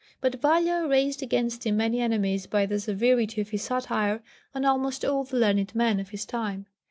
But 0.19 0.41
Valla 0.41 0.87
raised 0.87 1.21
against 1.21 1.63
him 1.63 1.77
many 1.77 2.01
enemies 2.01 2.47
by 2.47 2.65
the 2.65 2.79
severity 2.79 3.39
of 3.39 3.51
his 3.51 3.61
satire 3.61 4.23
on 4.55 4.65
almost 4.65 5.05
all 5.05 5.23
the 5.25 5.37
learned 5.37 5.75
men 5.75 5.99
of 5.99 6.09
his 6.09 6.25
time. 6.25 6.65